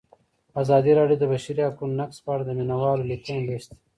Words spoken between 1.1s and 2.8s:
د د بشري حقونو نقض په اړه د مینه